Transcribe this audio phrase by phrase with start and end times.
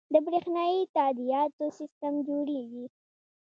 [0.13, 2.85] د بریښنایی تادیاتو سیستم جوړیږي